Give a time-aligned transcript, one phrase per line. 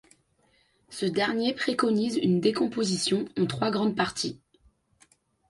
[0.89, 4.41] Ce dernier préconise une décomposition en trois grandes parties.